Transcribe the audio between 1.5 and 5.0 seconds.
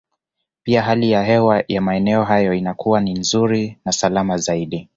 ya maeneo hayo inakuwa ni nzuri na salama zaidi